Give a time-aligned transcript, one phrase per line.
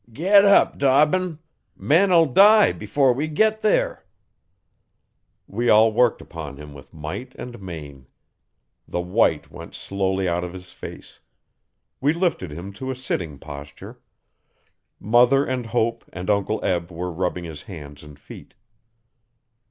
[0.11, 1.37] 'Get ap, Dobbin!
[1.77, 4.03] Man'll die 'fore ever we git there.'
[5.45, 8.07] We all worked upon him with might and main.
[8.87, 11.19] The white went slowly out of his face.
[11.99, 13.99] We lifted him to a sitting posture.
[14.99, 18.55] Mother and Hope and Uncle Eb were rubbing his hands and feet.